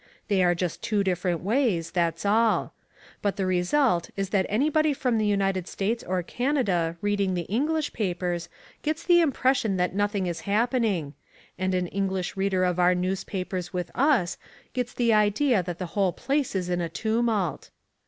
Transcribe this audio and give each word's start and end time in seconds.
They 0.29 0.41
are 0.43 0.55
just 0.55 0.81
two 0.81 1.03
different 1.03 1.41
ways, 1.41 1.91
that's 1.91 2.25
all. 2.25 2.73
But 3.21 3.35
the 3.35 3.45
result 3.45 4.09
is 4.17 4.29
that 4.29 4.47
anybody 4.49 4.93
from 4.95 5.19
the 5.19 5.27
United 5.27 5.67
States 5.67 6.03
or 6.03 6.23
Canada 6.23 6.97
reading 7.01 7.35
the 7.35 7.43
English 7.43 7.93
papers 7.93 8.49
gets 8.81 9.03
the 9.03 9.21
impression 9.21 9.77
that 9.77 9.93
nothing 9.93 10.25
is 10.25 10.39
happening: 10.49 11.13
and 11.55 11.75
an 11.75 11.85
English 11.85 12.35
reader 12.35 12.63
of 12.63 12.79
our 12.79 12.95
newspapers 12.95 13.73
with 13.73 13.91
us 13.93 14.39
gets 14.73 14.91
the 14.95 15.13
idea 15.13 15.61
that 15.61 15.77
the 15.77 15.85
whole 15.93 16.13
place 16.13 16.55
is 16.55 16.67
in 16.67 16.81
a 16.81 16.89
tumult. 16.89 17.69